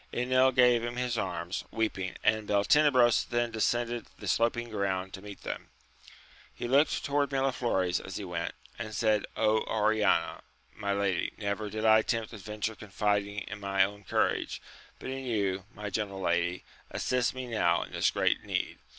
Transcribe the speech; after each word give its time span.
Enil 0.11 0.51
gave 0.51 0.83
him 0.83 0.95
his 0.95 1.15
arms, 1.15 1.63
weeping, 1.69 2.15
and 2.23 2.47
Beltenebros 2.47 3.23
then 3.29 3.51
descended 3.51 4.07
the 4.17 4.27
sloping 4.27 4.71
ground 4.71 5.13
to 5.13 5.21
meet 5.21 5.43
them. 5.43 5.69
He 6.51 6.67
looked 6.67 7.05
toward 7.05 7.29
Miraflores 7.31 7.99
as 7.99 8.15
he 8.17 8.23
went, 8.23 8.55
and 8.79 8.95
said, 8.95 9.27
Oriana, 9.37 10.41
my 10.75 10.91
lady, 10.93 11.33
never 11.37 11.69
did 11.69 11.85
I 11.85 11.99
attempt 11.99 12.33
adventure 12.33 12.73
confiding 12.73 13.41
in 13.41 13.59
my 13.59 13.83
own 13.83 14.03
courage, 14.03 14.59
but 14.97 15.11
in 15.11 15.23
you: 15.23 15.65
my 15.71 15.91
gentle 15.91 16.21
lady, 16.21 16.63
assist 16.89 17.35
me 17.35 17.45
now, 17.45 17.83
in 17.83 17.91
this 17.91 18.09
great 18.09 18.43
need 18.43 18.79